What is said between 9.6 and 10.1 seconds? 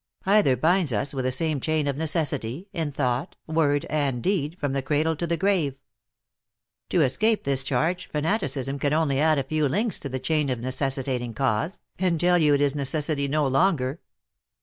links to